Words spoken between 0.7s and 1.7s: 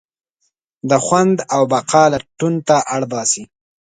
د خوند او